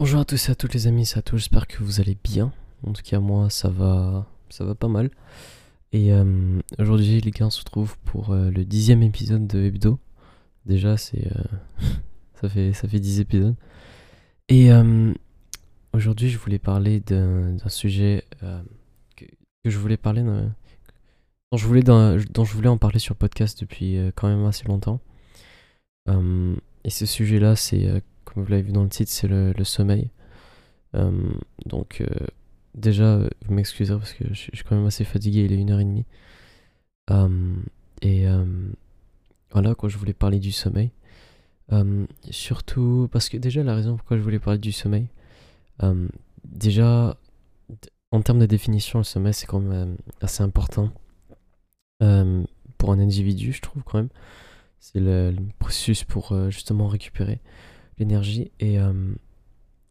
Bonjour 0.00 0.20
à 0.20 0.24
tous 0.24 0.48
et 0.48 0.52
à 0.52 0.54
toutes 0.54 0.74
les 0.74 0.86
amis, 0.86 1.06
c'est 1.06 1.18
à 1.18 1.22
tous, 1.22 1.38
j'espère 1.38 1.66
que 1.66 1.82
vous 1.82 2.00
allez 2.00 2.16
bien. 2.22 2.52
En 2.86 2.92
tout 2.92 3.02
cas 3.02 3.18
moi 3.18 3.50
ça 3.50 3.68
va 3.68 4.28
ça 4.48 4.64
va 4.64 4.76
pas 4.76 4.86
mal. 4.86 5.10
Et 5.90 6.12
euh, 6.12 6.60
aujourd'hui 6.78 7.20
les 7.20 7.32
gars 7.32 7.46
on 7.46 7.50
se 7.50 7.58
retrouve 7.58 7.98
pour 8.04 8.30
euh, 8.30 8.48
le 8.48 8.64
dixième 8.64 9.02
épisode 9.02 9.48
de 9.48 9.58
Hebdo. 9.58 9.98
Déjà 10.66 10.96
c'est 10.96 11.26
euh, 11.26 11.88
ça 12.40 12.48
fait 12.48 12.72
ça 12.74 12.86
fait 12.86 13.00
dix 13.00 13.18
épisodes. 13.18 13.56
Et 14.48 14.70
aujourd'hui 15.92 16.30
je 16.30 16.38
voulais 16.38 16.60
parler 16.60 17.00
d'un 17.00 17.58
sujet 17.66 18.24
que, 19.16 19.24
je 19.64 19.78
voulais 19.78 19.96
parler 19.96 20.22
dont 20.22 20.52
je 21.56 21.66
voulais 21.66 21.82
dont 21.82 22.44
je 22.44 22.52
voulais 22.54 22.68
en 22.68 22.78
parler 22.78 23.00
sur 23.00 23.16
podcast 23.16 23.58
depuis 23.60 23.98
quand 24.14 24.28
même 24.28 24.46
assez 24.46 24.64
longtemps. 24.64 25.00
et 26.08 26.90
ce 26.90 27.04
sujet 27.04 27.40
là 27.40 27.56
c'est 27.56 28.00
vous 28.42 28.50
l'avez 28.50 28.62
vu 28.62 28.72
dans 28.72 28.82
le 28.82 28.88
titre, 28.88 29.10
c'est 29.10 29.28
le, 29.28 29.52
sommeil. 29.64 30.10
Euh, 30.94 31.10
donc, 31.66 32.00
euh, 32.00 32.06
déjà, 32.74 33.18
vous 33.44 33.54
m'excuserez 33.54 33.98
parce 33.98 34.12
que 34.12 34.24
je, 34.28 34.34
suis 34.34 34.64
quand 34.68 34.76
même 34.76 34.86
assez 34.86 35.04
fatigué, 35.04 35.44
il 35.44 35.52
est 35.52 35.56
une 35.56 35.70
heure 35.70 35.80
et 35.80 35.84
demie. 35.84 36.06
Euh, 37.10 37.54
et 38.02 38.26
voilà, 39.50 39.74
quoi, 39.74 39.88
je 39.88 39.98
voulais 39.98 40.12
parler 40.12 40.38
du 40.38 40.52
sommeil. 40.52 40.90
surtout 42.30 43.08
parce 43.12 43.28
que 43.28 43.36
déjà, 43.36 43.62
la 43.62 43.74
raison 43.74 43.96
pourquoi 43.96 44.16
je 44.16 44.22
voulais 44.22 44.38
parler 44.38 44.58
du 44.58 44.72
sommeil, 44.72 45.08
déjà, 46.44 47.16
en 48.10 48.22
termes 48.22 48.38
de 48.38 48.46
définition, 48.46 49.00
le 49.00 49.04
sommeil, 49.04 49.34
c'est 49.34 49.46
quand 49.46 49.60
même 49.60 49.96
assez 50.20 50.42
important 50.42 50.90
pour 52.78 52.92
un 52.92 53.00
individu, 53.00 53.52
je 53.52 53.60
trouve 53.60 53.82
quand 53.82 53.98
même. 53.98 54.10
C'est 54.80 55.00
le, 55.00 55.34
processus 55.58 56.04
pour 56.04 56.32
justement 56.50 56.86
récupérer 56.86 57.40
l'énergie. 57.98 58.50
Et 58.60 58.78
euh, 58.78 58.92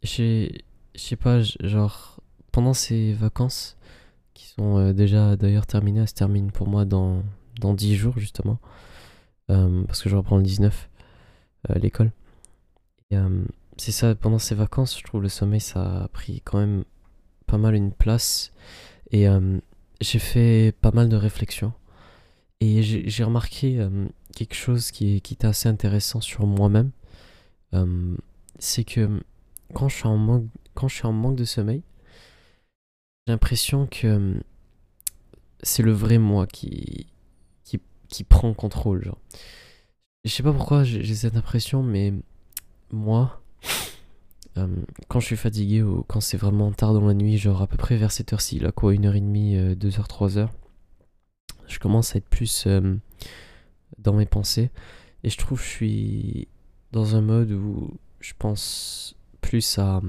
je 0.03 0.49
sais 0.95 1.15
pas, 1.15 1.41
genre, 1.41 2.19
pendant 2.51 2.73
ces 2.73 3.13
vacances, 3.13 3.77
qui 4.33 4.47
sont 4.47 4.77
euh, 4.77 4.93
déjà 4.93 5.35
d'ailleurs 5.35 5.65
terminées, 5.65 6.01
elles 6.01 6.09
se 6.09 6.13
terminent 6.13 6.49
pour 6.49 6.67
moi 6.67 6.85
dans, 6.85 7.23
dans 7.59 7.73
10 7.73 7.95
jours 7.95 8.19
justement, 8.19 8.59
euh, 9.49 9.83
parce 9.85 10.01
que 10.01 10.09
je 10.09 10.15
reprends 10.15 10.37
le 10.37 10.43
19 10.43 10.89
à 11.69 11.79
l'école. 11.79 12.11
c'est 13.77 13.91
ça, 13.91 14.15
pendant 14.15 14.39
ces 14.39 14.55
vacances, 14.55 14.97
je 14.97 15.03
trouve 15.03 15.21
le 15.21 15.29
sommeil, 15.29 15.59
ça 15.59 16.03
a 16.03 16.07
pris 16.07 16.41
quand 16.41 16.59
même 16.59 16.83
pas 17.45 17.57
mal 17.57 17.75
une 17.75 17.91
place. 17.91 18.51
Et 19.11 19.25
j'ai 20.01 20.19
fait 20.19 20.73
pas 20.81 20.91
mal 20.91 21.09
de 21.09 21.15
réflexions. 21.15 21.73
Et 22.59 22.83
j'ai 22.83 23.23
remarqué 23.23 23.85
quelque 24.35 24.55
chose 24.55 24.91
qui, 24.91 25.21
qui 25.21 25.33
était 25.33 25.47
assez 25.47 25.67
intéressant 25.69 26.21
sur 26.21 26.45
moi-même. 26.45 26.91
Euh, 27.73 28.15
c'est 28.59 28.83
que 28.83 29.21
quand 29.73 29.89
je 29.89 29.95
suis 29.95 30.07
en 30.07 30.17
manque, 30.17 30.45
quand 30.73 30.87
je 30.87 30.95
suis 30.95 31.05
en 31.05 31.13
manque 31.13 31.35
de 31.35 31.45
sommeil, 31.45 31.83
j'ai 33.25 33.33
l'impression 33.33 33.87
que 33.87 34.07
euh, 34.07 34.39
c'est 35.61 35.83
le 35.83 35.91
vrai 35.91 36.17
moi 36.17 36.47
qui, 36.47 37.07
qui, 37.63 37.81
qui 38.07 38.23
prend 38.23 38.53
contrôle. 38.53 39.03
Genre. 39.03 39.19
Je 40.23 40.31
sais 40.31 40.43
pas 40.43 40.53
pourquoi 40.53 40.83
j'ai 40.83 41.15
cette 41.15 41.35
impression, 41.35 41.83
mais 41.83 42.13
moi, 42.91 43.41
euh, 44.57 44.67
quand 45.07 45.19
je 45.19 45.25
suis 45.25 45.37
fatigué 45.37 45.83
ou 45.83 46.03
quand 46.07 46.21
c'est 46.21 46.37
vraiment 46.37 46.71
tard 46.71 46.93
dans 46.93 47.05
la 47.05 47.13
nuit, 47.13 47.37
genre 47.37 47.61
à 47.61 47.67
peu 47.67 47.77
près 47.77 47.97
vers 47.97 48.11
cette 48.11 48.33
heure-ci, 48.33 48.59
là 48.59 48.71
quoi, 48.71 48.93
1h30, 48.93 49.75
2h, 49.75 50.07
3h, 50.07 50.49
je 51.67 51.79
commence 51.79 52.15
à 52.15 52.19
être 52.19 52.29
plus 52.29 52.67
dans 53.97 54.13
mes 54.13 54.25
pensées. 54.25 54.71
Et 55.23 55.29
je 55.29 55.37
trouve 55.37 55.59
que 55.59 55.65
je 55.65 55.69
suis 55.69 56.47
dans 56.91 57.15
un 57.15 57.21
mode 57.21 57.51
où 57.51 57.93
je 58.19 58.33
pense 58.37 59.15
plus 59.41 59.77
à 59.79 60.01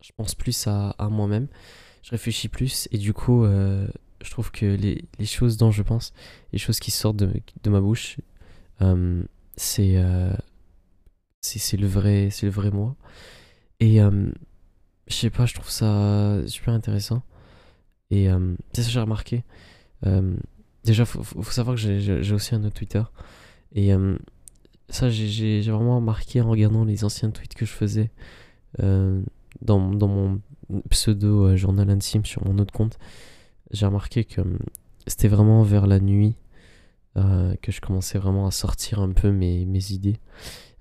je 0.00 0.10
pense 0.16 0.34
plus 0.34 0.66
à, 0.66 0.90
à 0.98 1.08
moi-même. 1.08 1.46
Je 2.02 2.10
réfléchis 2.10 2.48
plus 2.48 2.88
et 2.90 2.98
du 2.98 3.12
coup 3.12 3.44
euh, 3.44 3.86
je 4.22 4.30
trouve 4.30 4.50
que 4.50 4.66
les, 4.66 5.04
les, 5.18 5.26
choses 5.26 5.56
dont 5.56 5.70
je 5.70 5.82
pense 5.82 6.12
les 6.52 6.58
choses 6.58 6.80
qui 6.80 6.90
sortent 6.90 7.16
de, 7.16 7.32
de 7.62 7.70
ma 7.70 7.80
bouche 7.80 8.16
euh, 8.80 9.22
c'est 9.56 9.96
euh, 9.96 10.32
c'est 11.40 11.76
le 11.76 11.86
vrai 11.86 12.28
c'est 12.30 12.46
le 12.46 12.52
vrai 12.52 12.70
moi. 12.70 12.96
Et 13.80 13.98
je 13.98 15.14
sais 15.14 15.30
pas 15.30 15.46
je 15.46 15.54
trouve 15.54 15.70
ça 15.70 16.40
super 16.46 16.74
intéressant. 16.74 17.22
Et 18.10 18.28
c'est 18.72 18.82
ça 18.82 18.86
que 18.86 18.92
j'ai 18.92 19.00
remarqué. 19.00 19.42
Déjà 20.84 21.04
faut, 21.04 21.22
faut, 21.22 21.50
savoir 21.50 21.76
que 21.76 21.98
j'ai 21.98 22.32
aussi 22.32 22.54
un 22.54 22.62
autre 22.64 22.76
Twitter. 22.76 23.02
Et 23.74 23.92
ça, 24.92 25.08
j'ai 25.08 25.62
vraiment 25.62 25.96
remarqué 25.96 26.40
en 26.42 26.50
regardant 26.50 26.84
les 26.84 27.04
anciens 27.04 27.30
tweets 27.30 27.54
que 27.54 27.64
je 27.64 27.72
faisais 27.72 28.10
euh, 28.80 29.22
dans, 29.62 29.90
dans, 29.90 30.08
mon 30.08 30.42
pseudo 30.90 31.46
euh, 31.46 31.56
journal 31.56 31.88
intime 31.88 32.26
sur 32.26 32.44
mon 32.46 32.58
autre 32.58 32.72
compte. 32.74 32.98
J'ai 33.70 33.86
remarqué 33.86 34.24
que 34.24 34.42
hum, 34.42 34.58
c'était 35.06 35.28
vraiment 35.28 35.62
vers 35.62 35.86
la 35.86 35.98
nuit 35.98 36.36
euh, 37.16 37.54
que 37.62 37.72
je 37.72 37.80
commençais 37.80 38.18
vraiment 38.18 38.46
à 38.46 38.50
sortir 38.50 39.00
un 39.00 39.12
peu 39.12 39.30
mes, 39.32 39.64
mes 39.64 39.92
idées, 39.92 40.18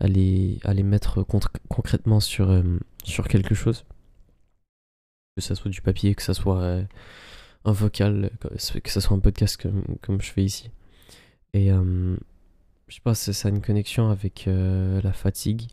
à 0.01 0.07
les, 0.07 0.59
à 0.65 0.73
les 0.73 0.83
mettre 0.83 1.23
concrètement 1.69 2.19
sur, 2.19 2.63
sur 3.05 3.29
quelque 3.29 3.55
chose. 3.55 3.85
Que 5.37 5.41
ça 5.41 5.55
soit 5.55 5.71
du 5.71 5.81
papier, 5.81 6.15
que 6.15 6.21
ça 6.21 6.33
soit 6.33 6.81
un 7.63 7.71
vocal, 7.71 8.31
que 8.83 8.89
ça 8.91 8.99
soit 8.99 9.15
un 9.15 9.19
podcast 9.19 9.55
comme, 9.55 9.83
comme 10.01 10.21
je 10.21 10.31
fais 10.31 10.43
ici. 10.43 10.69
Et 11.53 11.71
je 12.91 12.95
sais 12.95 13.01
pas, 13.01 13.15
ça 13.15 13.47
a 13.47 13.51
une 13.51 13.61
connexion 13.61 14.09
avec 14.09 14.49
euh, 14.49 14.99
la 15.01 15.13
fatigue. 15.13 15.69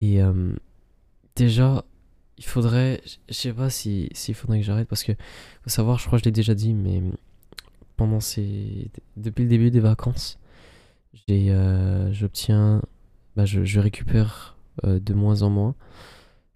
Et 0.00 0.22
euh, 0.22 0.54
déjà, 1.34 1.84
il 2.38 2.44
faudrait, 2.44 3.00
je 3.28 3.34
sais 3.34 3.52
pas 3.52 3.68
s'il 3.68 4.08
si, 4.12 4.32
faudrait 4.32 4.60
que 4.60 4.64
j'arrête 4.64 4.86
parce 4.86 5.02
que 5.02 5.10
faut 5.62 5.70
savoir, 5.70 5.98
je 5.98 6.06
crois 6.06 6.20
que 6.20 6.22
je 6.22 6.28
l'ai 6.28 6.32
déjà 6.32 6.54
dit, 6.54 6.72
mais 6.72 7.02
pendant 7.96 8.20
ces, 8.20 8.92
depuis 9.16 9.42
le 9.42 9.48
début 9.48 9.72
des 9.72 9.80
vacances, 9.80 10.38
euh, 11.28 12.12
j'obtiens, 12.12 12.80
bah, 13.34 13.44
je, 13.44 13.64
je, 13.64 13.80
récupère 13.80 14.56
de 14.84 15.14
moins 15.14 15.42
en 15.42 15.50
moins. 15.50 15.74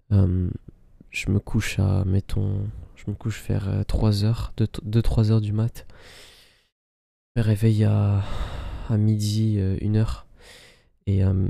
je 0.09 1.31
me 1.31 1.39
couche 1.39 1.79
à, 1.79 2.05
mettons, 2.05 2.65
je 2.95 3.11
me 3.11 3.15
couche 3.15 3.43
vers 3.45 3.83
3 3.85 4.23
heures, 4.23 4.53
2-3 4.57 5.31
heures 5.31 5.41
du 5.41 5.51
mat. 5.51 5.85
Je 7.35 7.41
me 7.41 7.45
réveille 7.45 7.83
à 7.83 8.23
à 8.91 8.97
midi, 8.97 9.55
euh, 9.57 9.77
une 9.81 9.97
heure. 9.97 10.25
Et 11.05 11.23
euh, 11.23 11.47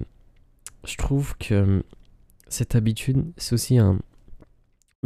je 0.85 0.95
trouve 0.97 1.37
que 1.37 1.53
euh, 1.53 1.83
cette 2.47 2.75
habitude, 2.75 3.25
c'est 3.37 3.53
aussi 3.53 3.77
un, 3.77 3.99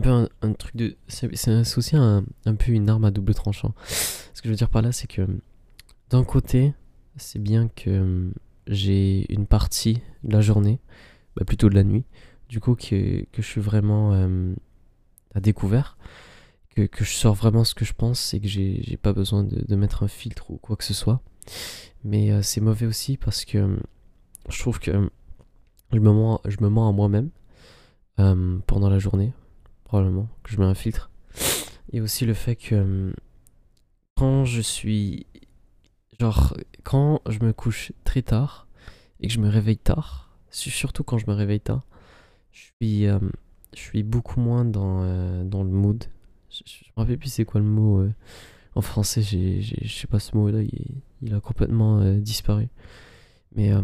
peu 0.02 0.28
un, 0.42 0.54
truc 0.54 0.76
de. 0.76 0.96
C'est 1.08 1.78
aussi 1.78 1.96
un, 1.96 2.24
un, 2.46 2.56
peu 2.56 2.72
une 2.72 2.90
arme 2.90 3.06
à 3.06 3.12
double 3.12 3.34
tranchant. 3.34 3.74
Ce 3.88 4.42
que 4.42 4.48
je 4.48 4.50
veux 4.50 4.56
dire 4.56 4.70
par 4.70 4.82
là, 4.82 4.92
c'est 4.92 5.08
que 5.08 5.28
d'un 6.10 6.24
côté, 6.24 6.74
c'est 7.18 7.40
bien 7.40 7.68
que 7.68 8.32
j'ai 8.68 9.32
une 9.32 9.46
partie 9.46 10.02
de 10.24 10.34
la 10.34 10.42
journée, 10.42 10.80
bah 11.36 11.46
plutôt 11.46 11.70
de 11.70 11.76
la 11.76 11.84
nuit, 11.84 12.06
du 12.50 12.60
coup, 12.60 12.76
que, 12.76 13.24
que 13.32 13.42
je 13.42 13.48
suis 13.48 13.62
vraiment 13.62 14.14
à 15.34 15.40
découvert. 15.40 15.98
Que, 16.76 16.88
que, 16.88 17.04
je 17.04 17.12
sors 17.12 17.36
vraiment 17.36 17.64
ce 17.64 17.76
que 17.76 17.86
je 17.86 17.94
pense 17.94 18.34
et 18.34 18.40
que 18.40 18.48
j'ai 18.48 18.98
pas 19.00 19.14
besoin 19.14 19.44
de, 19.44 19.64
de, 19.64 19.76
mettre 19.76 20.02
un 20.02 20.08
filtre 20.08 20.50
ou 20.50 20.58
quoi 20.58 20.76
que 20.76 20.84
ce 20.84 20.96
soit. 20.96 21.22
Mais 22.04 22.32
euh, 22.32 22.42
c'est 22.42 22.62
mauvais 22.62 22.86
aussi 22.86 23.18
parce 23.18 23.46
que 23.46 23.58
euh, 23.58 23.78
je 24.50 24.60
trouve 24.60 24.80
que 24.80 24.92
euh, 24.92 25.10
je 25.94 26.00
me 26.00 26.12
mens, 26.12 26.42
je 26.46 26.58
me 26.62 26.70
mens 26.70 26.90
à 26.90 26.92
moi-même 26.92 27.30
pendant 28.68 28.90
la 28.90 29.00
journée, 29.00 29.34
probablement, 29.86 30.30
que 30.44 30.52
je 30.52 30.60
mets 30.60 30.66
un 30.66 30.76
filtre. 30.76 31.10
Et 31.92 32.00
aussi 32.00 32.26
le 32.26 32.34
fait 32.34 32.56
que 32.56 33.14
quand 34.16 34.46
je 34.46 34.62
suis. 34.62 35.26
Genre, 36.20 36.56
quand 36.84 37.22
je 37.28 37.40
me 37.40 37.54
couche 37.54 37.92
très 38.04 38.22
tard 38.22 38.68
et 39.20 39.28
que 39.28 39.34
je 39.34 39.40
me 39.40 39.50
réveille 39.50 39.78
tard, 39.78 40.32
surtout 40.52 41.04
quand 41.04 41.18
je 41.18 41.26
me 41.28 41.34
réveille 41.34 41.60
tard, 41.60 41.82
je 42.52 42.62
suis, 42.62 43.06
je 43.06 43.80
suis 43.80 44.04
beaucoup 44.04 44.40
moins 44.40 44.64
dans, 44.64 45.44
dans 45.44 45.64
le 45.64 45.70
mood. 45.70 46.04
Je, 46.50 46.62
je, 46.66 46.86
me 46.96 47.02
rappelle 47.02 47.18
plus 47.18 47.30
c'est 47.30 47.46
quoi 47.46 47.60
le 47.60 47.68
mot 47.68 48.08
en 48.76 48.82
français, 48.82 49.22
je 49.22 49.88
sais 49.88 50.08
pas 50.08 50.20
ce 50.20 50.36
mot-là, 50.36 50.62
il, 51.22 51.34
a 51.34 51.40
complètement 51.40 52.00
euh, 52.00 52.18
disparu. 52.18 52.68
Mais 53.56 53.72
euh, 53.72 53.82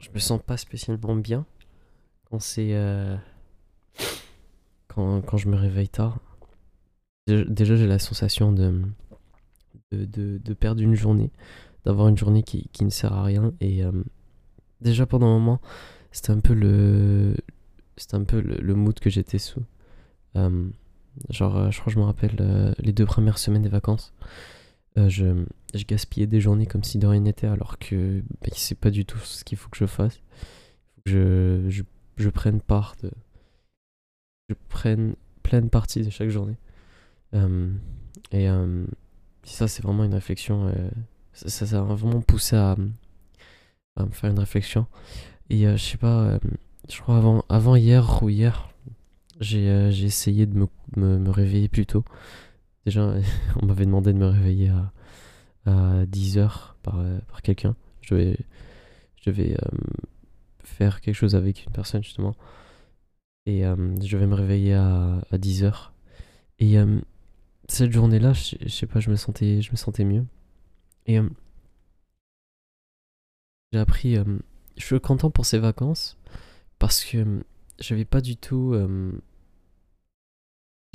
je 0.00 0.10
me 0.10 0.18
sens 0.18 0.40
pas 0.44 0.56
spécialement 0.56 1.14
bien 1.14 1.46
quand 2.28 2.40
c'est. 2.40 2.74
Euh, 2.74 3.16
quand, 4.88 5.20
quand, 5.22 5.36
je 5.36 5.48
me 5.48 5.56
réveille 5.56 5.88
tard. 5.88 6.18
Déjà, 7.26 7.76
j'ai 7.76 7.86
la 7.86 8.00
sensation 8.00 8.50
de, 8.50 8.82
de, 9.92 10.38
de, 10.38 10.54
perdre 10.54 10.82
une 10.82 10.96
journée, 10.96 11.30
d'avoir 11.84 12.08
une 12.08 12.16
journée 12.16 12.42
qui, 12.42 12.68
qui, 12.72 12.84
ne 12.84 12.90
sert 12.90 13.12
à 13.12 13.22
rien. 13.22 13.52
Et 13.60 13.82
déjà 14.80 15.06
pendant 15.06 15.28
un 15.28 15.38
moment, 15.38 15.60
c'était 16.10 16.32
un 16.32 16.40
peu 16.40 16.54
le. 16.54 17.36
Un 18.12 18.24
peu 18.24 18.40
le 18.40 18.74
mood 18.74 18.98
que 18.98 19.10
j'étais 19.10 19.38
sous. 19.38 19.62
Genre, 21.28 21.56
euh, 21.56 21.70
je 21.70 21.80
crois 21.80 21.86
que 21.86 21.94
je 21.94 21.98
me 21.98 22.04
rappelle 22.04 22.36
euh, 22.40 22.72
les 22.78 22.92
deux 22.92 23.06
premières 23.06 23.38
semaines 23.38 23.62
des 23.62 23.68
vacances. 23.68 24.12
Euh, 24.98 25.08
je, 25.08 25.44
je, 25.74 25.84
gaspillais 25.84 26.26
des 26.26 26.40
journées 26.40 26.66
comme 26.66 26.82
si 26.82 26.98
de 26.98 27.06
rien 27.06 27.20
n'était, 27.20 27.46
alors 27.46 27.78
que 27.78 28.22
c'est 28.52 28.74
bah, 28.74 28.80
pas 28.82 28.90
du 28.90 29.04
tout 29.04 29.18
ce 29.18 29.44
qu'il 29.44 29.58
faut 29.58 29.68
que 29.68 29.76
je 29.76 29.86
fasse. 29.86 30.20
Je, 31.06 31.64
je, 31.68 31.82
je, 32.16 32.28
prenne 32.28 32.60
part 32.60 32.96
de 33.02 33.10
je 34.48 34.54
prenne 34.68 35.14
pleine 35.42 35.70
partie 35.70 36.02
de 36.02 36.10
chaque 36.10 36.28
journée. 36.28 36.56
et 38.32 38.48
ça, 39.44 39.68
c'est 39.68 39.82
vraiment 39.82 40.04
une 40.04 40.14
réflexion. 40.14 40.72
ça, 41.32 41.66
ça 41.66 41.82
m'a 41.82 41.94
vraiment 41.94 42.20
poussé 42.20 42.56
à, 42.56 42.76
à, 43.96 44.04
me 44.04 44.10
faire 44.10 44.30
une 44.30 44.38
réflexion. 44.38 44.86
Et 45.50 45.62
je 45.62 45.76
sais 45.76 45.98
pas, 45.98 46.38
je 46.88 47.00
crois 47.00 47.16
avant, 47.16 47.44
avant 47.48 47.76
hier 47.76 48.22
ou 48.22 48.28
hier, 48.28 48.69
j'ai 49.40 50.04
essayé 50.04 50.46
de 50.46 50.54
me, 50.54 50.66
me, 50.96 51.18
me, 51.18 51.30
réveiller 51.30 51.68
plus 51.68 51.86
tôt. 51.86 52.04
Déjà, 52.84 53.14
on 53.62 53.66
m'avait 53.66 53.86
demandé 53.86 54.12
de 54.12 54.18
me 54.18 54.26
réveiller 54.26 54.68
à, 54.68 54.92
à 55.66 56.04
10h 56.06 56.74
par, 56.82 57.02
par 57.28 57.42
quelqu'un. 57.42 57.76
Je 58.02 58.14
vais, 58.14 58.36
je 59.22 59.30
vais 59.30 59.56
faire 60.62 61.00
quelque 61.00 61.14
chose 61.14 61.34
avec 61.34 61.64
une 61.64 61.72
personne 61.72 62.02
justement. 62.02 62.34
Et 63.46 63.62
je 63.62 64.16
vais 64.16 64.26
me 64.26 64.34
réveiller 64.34 64.74
à, 64.74 65.20
à 65.30 65.38
10h. 65.38 65.90
Et 66.58 66.76
cette 67.68 67.92
journée-là, 67.92 68.32
je, 68.32 68.68
sais 68.68 68.86
pas, 68.86 69.00
je 69.00 69.10
me 69.10 69.16
sentais, 69.16 69.62
je 69.62 69.70
me 69.70 69.76
sentais 69.76 70.04
mieux. 70.04 70.24
Et 71.06 71.18
j'ai 73.72 73.78
appris. 73.78 74.16
je 74.76 74.84
suis 74.84 75.00
content 75.00 75.30
pour 75.30 75.46
ces 75.46 75.58
vacances 75.58 76.18
parce 76.78 77.04
que 77.04 77.42
j'avais 77.78 78.04
pas 78.04 78.20
du 78.20 78.36
tout. 78.36 78.74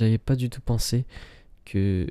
J'avais 0.00 0.18
pas 0.18 0.36
du 0.36 0.50
tout 0.50 0.60
pensé 0.60 1.04
que 1.64 2.06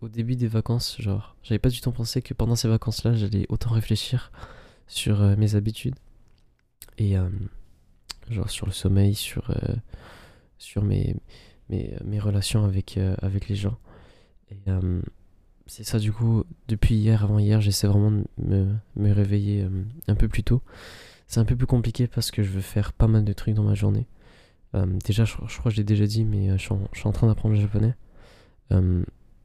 au 0.00 0.08
début 0.08 0.36
des 0.36 0.48
vacances, 0.48 1.00
genre, 1.00 1.36
j'avais 1.42 1.58
pas 1.58 1.70
du 1.70 1.80
tout 1.80 1.90
pensé 1.90 2.20
que 2.20 2.34
pendant 2.34 2.56
ces 2.56 2.68
vacances-là, 2.68 3.14
j'allais 3.14 3.46
autant 3.48 3.70
réfléchir 3.70 4.30
sur 4.86 5.22
euh, 5.22 5.34
mes 5.36 5.54
habitudes 5.54 5.94
et 6.98 7.16
euh, 7.16 7.28
genre 8.30 8.50
sur 8.50 8.66
le 8.66 8.72
sommeil, 8.72 9.14
sur 9.14 9.50
euh, 9.50 9.74
sur 10.58 10.82
mes 10.82 11.16
mes, 11.70 12.20
relations 12.20 12.64
avec 12.64 12.98
avec 13.22 13.48
les 13.48 13.56
gens. 13.56 13.78
C'est 15.66 15.84
ça 15.84 15.98
du 15.98 16.12
coup, 16.12 16.44
depuis 16.68 16.94
hier, 16.94 17.24
avant 17.24 17.38
hier, 17.38 17.60
j'essaie 17.60 17.86
vraiment 17.86 18.10
de 18.10 18.24
me, 18.38 18.74
me 18.96 19.12
réveiller 19.12 19.66
un 20.06 20.14
peu 20.14 20.28
plus 20.28 20.44
tôt. 20.44 20.62
C'est 21.26 21.40
un 21.40 21.44
peu 21.46 21.56
plus 21.56 21.66
compliqué 21.66 22.06
parce 22.06 22.30
que 22.30 22.42
je 22.42 22.50
veux 22.50 22.60
faire 22.60 22.92
pas 22.92 23.08
mal 23.08 23.24
de 23.24 23.32
trucs 23.32 23.54
dans 23.54 23.64
ma 23.64 23.74
journée. 23.74 24.06
Déjà, 25.04 25.24
je, 25.24 25.34
crois 25.34 25.70
que 25.70 25.70
j'ai 25.70 25.84
déjà 25.84 26.06
dit, 26.06 26.24
mais 26.24 26.50
je 26.50 26.62
suis, 26.62 26.72
en, 26.72 26.80
je, 26.92 26.98
suis 26.98 27.08
en, 27.08 27.12
train 27.12 27.26
d'apprendre 27.26 27.54
le 27.54 27.60
japonais 27.60 27.94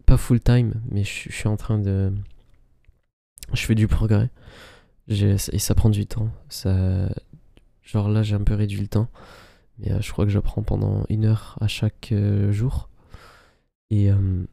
pas 0.10 0.18
full 0.18 0.40
time, 0.40 0.74
mais 0.90 1.04
je, 1.04 1.32
suis 1.32 1.48
en 1.48 1.56
train 1.56 1.78
de. 1.78 2.12
Je 3.54 3.64
fais 3.64 3.76
du 3.76 3.88
progrès. 3.88 4.32
Et 5.08 5.38
ça 5.38 5.76
prend 5.76 5.90
du 5.90 6.08
temps. 6.08 6.32
Ça... 6.50 7.10
Genre 7.84 8.10
là, 8.10 8.24
j'ai 8.24 8.36
un 8.36 8.44
peu 8.44 8.56
réduit 8.56 8.82
le 8.82 8.88
temps. 8.88 9.08
Mais 9.78 9.92
euh, 9.92 10.02
je 10.02 10.12
crois 10.12 10.26
que 10.26 10.32
j'apprends 10.32 10.64
pendant 10.64 11.06
une 11.10 11.26
heure 11.26 11.58
à 11.62 11.68
chaque 11.68 12.10
euh, 12.12 12.52
jour. 12.52 12.90
Et 13.92 14.12
euh, 14.12 14.44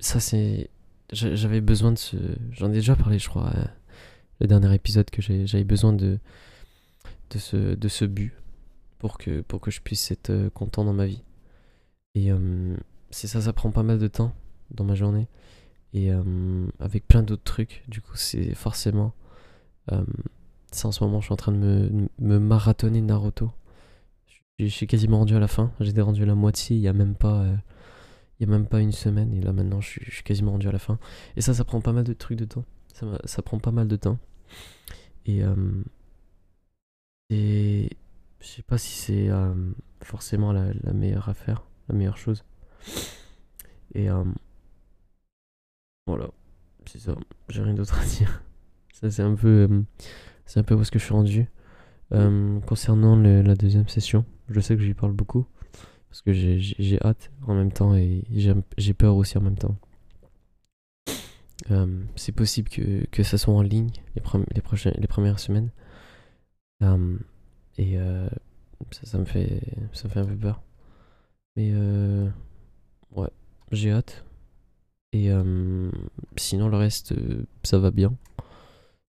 ça, 0.00 0.20
c'est. 0.20 0.68
J'avais 1.12 1.62
besoin 1.62 1.92
de 1.92 1.98
ce. 1.98 2.16
J'en 2.52 2.68
ai 2.68 2.74
déjà 2.74 2.94
parlé, 2.94 3.18
je 3.18 3.28
crois, 3.28 3.52
le 4.38 4.46
dernier 4.46 4.74
épisode, 4.74 5.08
que 5.08 5.22
j'avais 5.22 5.64
besoin 5.64 5.94
de, 5.94 6.18
de, 7.30 7.38
ce, 7.38 7.74
de 7.74 7.88
ce 7.88 8.04
but 8.04 8.32
pour 9.00 9.18
que, 9.18 9.40
pour 9.40 9.60
que 9.60 9.70
je 9.70 9.80
puisse 9.80 10.10
être 10.12 10.48
content 10.54 10.84
dans 10.84 10.92
ma 10.92 11.06
vie. 11.06 11.24
Et 12.14 12.30
c'est 13.10 13.26
ça, 13.26 13.40
ça 13.40 13.52
prend 13.52 13.70
pas 13.70 13.82
mal 13.82 13.98
de 13.98 14.08
temps 14.08 14.32
dans 14.70 14.84
ma 14.84 14.94
journée. 14.94 15.26
Et 15.92 16.12
euh, 16.12 16.22
avec 16.78 17.06
plein 17.06 17.22
d'autres 17.22 17.42
trucs. 17.42 17.84
Du 17.88 18.00
coup, 18.00 18.16
c'est 18.16 18.54
forcément. 18.54 19.12
Euh, 19.92 20.04
c'est 20.70 20.86
en 20.86 20.92
ce 20.92 21.02
moment, 21.02 21.20
je 21.20 21.26
suis 21.26 21.32
en 21.32 21.36
train 21.36 21.52
de 21.52 21.56
me, 21.56 22.08
me 22.20 22.38
marathonner 22.38 23.00
Naruto. 23.00 23.50
Je, 24.58 24.66
suis 24.66 24.86
quasiment 24.86 25.18
rendu 25.18 25.34
à 25.34 25.40
la 25.40 25.48
fin. 25.48 25.72
J'étais 25.80 26.00
rendu 26.00 26.22
à 26.22 26.26
la 26.26 26.34
moitié 26.34 26.76
il 26.76 26.82
y 26.82 26.88
a 26.88 26.92
même 26.92 27.14
pas. 27.14 27.42
Euh, 27.42 27.56
il 28.38 28.48
y 28.48 28.48
a 28.48 28.52
même 28.52 28.66
pas 28.66 28.80
une 28.80 28.92
semaine. 28.92 29.34
Et 29.34 29.40
là, 29.40 29.52
maintenant, 29.52 29.80
je 29.80 29.88
suis, 29.88 30.22
quasiment 30.22 30.52
rendu 30.52 30.68
à 30.68 30.72
la 30.72 30.78
fin. 30.78 30.98
Et 31.36 31.40
ça, 31.40 31.52
ça 31.52 31.64
prend 31.64 31.80
pas 31.80 31.92
mal 31.92 32.04
de 32.04 32.12
trucs 32.12 32.38
de 32.38 32.44
temps. 32.44 32.64
Ça, 32.94 33.06
ça 33.24 33.42
prend 33.42 33.58
pas 33.58 33.72
mal 33.72 33.88
de 33.88 33.96
temps. 33.96 34.18
Et 35.26 35.42
je 38.40 38.46
sais 38.46 38.62
pas 38.62 38.78
si 38.78 38.96
c'est 38.96 39.28
forcément 40.02 40.52
la, 40.52 40.72
meilleure 40.92 41.28
affaire, 41.28 41.64
la 41.88 41.94
meilleure 41.94 42.18
chose. 42.18 42.44
Et 43.94 44.08
voilà, 46.06 46.30
c'est 46.86 46.98
ça. 46.98 47.14
J'ai 47.48 47.62
rien 47.62 47.74
d'autre 47.74 47.98
à 47.98 48.04
dire. 48.18 48.42
Ça, 48.92 49.10
c'est 49.10 49.22
un 49.22 49.34
peu. 49.34 49.68
Euh, 49.70 49.82
c'est 50.44 50.58
un 50.58 50.62
peu 50.62 50.74
où 50.74 50.82
est-ce 50.82 50.90
que 50.90 50.98
je 50.98 51.04
suis 51.04 51.14
rendu. 51.14 51.46
Euh, 52.12 52.58
concernant 52.62 53.14
la 53.14 53.54
deuxième 53.54 53.86
session, 53.86 54.24
je 54.48 54.58
sais 54.58 54.76
que 54.76 54.82
j'y 54.82 54.94
parle 54.94 55.12
beaucoup. 55.12 55.46
Parce 56.08 56.22
que 56.22 56.32
j'ai 56.32 56.98
hâte 57.04 57.30
en 57.46 57.54
même 57.54 57.70
temps 57.70 57.94
et 57.94 58.24
j'ai 58.76 58.94
peur 58.94 59.14
aussi 59.14 59.38
en 59.38 59.42
même 59.42 59.56
temps. 59.56 59.76
Euh, 61.70 62.02
c'est 62.16 62.32
possible 62.32 62.68
que, 62.68 63.06
que 63.12 63.22
ça 63.22 63.38
soit 63.38 63.54
en 63.54 63.62
ligne 63.62 63.90
les, 64.16 64.22
les, 64.52 64.60
prochaines, 64.60 64.94
les 64.98 65.06
premières 65.06 65.38
semaines. 65.38 65.70
Et 67.78 67.96
ça, 68.90 69.06
ça, 69.06 69.18
me 69.18 69.24
fait, 69.24 69.60
ça 69.92 70.08
me 70.08 70.12
fait 70.12 70.20
un 70.20 70.26
peu 70.26 70.36
peur. 70.36 70.62
Mais 71.56 71.72
ouais, 73.12 73.30
j'ai 73.72 73.92
hâte. 73.92 74.24
Et 75.12 75.30
euh, 75.30 75.90
sinon, 76.36 76.68
le 76.68 76.76
reste, 76.76 77.12
euh, 77.12 77.44
ça 77.64 77.78
va 77.78 77.90
bien. 77.90 78.14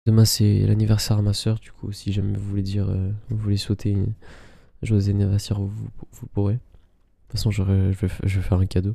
Demain, 0.06 0.24
c'est 0.24 0.60
l'anniversaire 0.66 1.18
à 1.18 1.22
ma 1.22 1.32
soeur. 1.32 1.58
Du 1.58 1.70
coup, 1.72 1.92
si 1.92 2.12
jamais 2.12 2.36
vous 2.36 2.48
voulez 2.48 2.62
dire, 2.62 2.88
euh, 2.88 3.10
vous 3.28 3.36
voulez 3.36 3.56
sauter 3.56 3.96
joyeux 4.82 5.10
anniversaire, 5.10 5.60
vous, 5.60 5.70
vous, 6.12 6.26
pourrez. 6.28 6.54
De 6.54 6.58
toute 7.28 7.32
façon, 7.32 7.50
je 7.50 7.62
vais, 7.62 7.92
je 7.92 8.38
vais 8.38 8.42
faire 8.42 8.58
un 8.58 8.66
cadeau. 8.66 8.94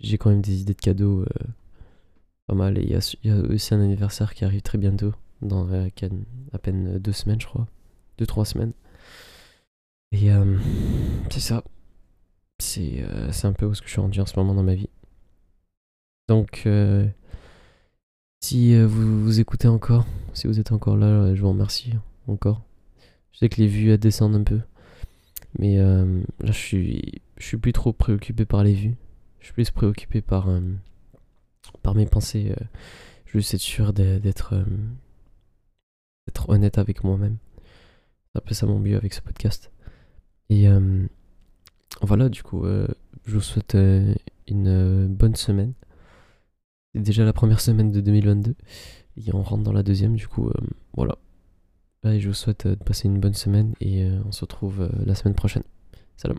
J'ai 0.00 0.18
quand 0.18 0.30
même 0.30 0.42
des 0.42 0.60
idées 0.60 0.74
de 0.74 0.80
cadeaux 0.80 1.24
pas 2.46 2.54
mal. 2.54 2.78
Et 2.78 2.82
il 2.82 2.90
y, 2.90 3.28
y, 3.28 3.30
a 3.30 3.36
aussi 3.36 3.74
un 3.74 3.80
anniversaire 3.80 4.34
qui 4.34 4.44
arrive 4.44 4.62
très 4.62 4.78
bientôt. 4.78 5.12
Dans 5.40 5.68
à 5.72 6.58
peine 6.58 6.98
deux 6.98 7.12
semaines, 7.12 7.40
je 7.40 7.46
crois. 7.46 7.68
Deux, 8.18 8.26
trois 8.26 8.44
semaines. 8.44 8.72
Et 10.12 10.28
c'est 11.30 11.40
ça. 11.40 11.64
C'est 12.58 13.04
un 13.44 13.52
peu 13.52 13.66
où 13.66 13.74
ce 13.74 13.80
que 13.80 13.86
je 13.86 13.92
suis 13.92 14.00
rendu 14.00 14.20
en 14.20 14.26
ce 14.26 14.38
moment 14.38 14.54
dans 14.54 14.62
ma 14.62 14.74
vie. 14.74 14.88
Donc, 16.28 16.64
euh, 16.66 17.06
si 18.40 18.74
euh, 18.74 18.86
vous, 18.86 19.24
vous 19.24 19.40
écoutez 19.40 19.66
encore, 19.66 20.06
si 20.34 20.46
vous 20.46 20.60
êtes 20.60 20.72
encore 20.72 20.96
là, 20.96 21.06
euh, 21.06 21.34
je 21.34 21.40
vous 21.40 21.48
remercie 21.48 21.94
encore. 22.26 22.62
Je 23.32 23.38
sais 23.38 23.48
que 23.48 23.56
les 23.56 23.66
vues 23.66 23.90
elles 23.92 23.98
descendent 23.98 24.36
un 24.36 24.44
peu, 24.44 24.60
mais 25.58 25.76
là 25.76 26.04
je 26.44 26.52
suis, 26.52 27.22
je 27.36 27.46
suis 27.46 27.56
plus 27.56 27.72
trop 27.72 27.92
préoccupé 27.92 28.44
par 28.44 28.64
les 28.64 28.74
vues. 28.74 28.96
Je 29.38 29.46
suis 29.46 29.54
plus 29.54 29.70
préoccupé 29.70 30.20
par, 30.20 30.48
par 31.82 31.94
mes 31.94 32.06
pensées. 32.06 32.52
je 33.26 33.38
veux 33.38 33.44
être 33.44 33.60
sûr 33.60 33.92
d'être 33.92 34.54
honnête 36.48 36.78
avec 36.78 37.04
moi-même. 37.04 37.36
C'est 38.38 38.44
un 38.44 38.46
peu 38.46 38.54
ça 38.54 38.66
mon 38.66 38.78
but 38.78 38.94
avec 38.94 39.14
ce 39.14 39.20
podcast. 39.20 39.72
Et 40.48 40.68
voilà, 42.00 42.28
du 42.28 42.42
coup, 42.42 42.64
je 42.64 43.34
vous 43.34 43.40
souhaite 43.40 43.76
une 44.46 45.08
bonne 45.08 45.34
semaine. 45.34 45.74
C'est 46.94 47.02
déjà 47.02 47.24
la 47.24 47.32
première 47.32 47.60
semaine 47.60 47.90
de 47.90 48.00
2022. 48.00 48.54
Et 49.16 49.34
on 49.34 49.42
rentre 49.42 49.64
dans 49.64 49.72
la 49.72 49.82
deuxième, 49.82 50.14
du 50.14 50.28
coup, 50.28 50.48
euh, 50.48 50.54
voilà. 50.96 51.18
Allez, 52.04 52.20
je 52.20 52.28
vous 52.28 52.34
souhaite 52.34 52.66
euh, 52.66 52.76
de 52.76 52.84
passer 52.84 53.08
une 53.08 53.18
bonne 53.18 53.34
semaine 53.34 53.74
et 53.80 54.04
euh, 54.04 54.20
on 54.24 54.32
se 54.32 54.42
retrouve 54.42 54.88
la 55.04 55.14
semaine 55.14 55.34
prochaine. 55.34 55.64
Salam. 56.16 56.38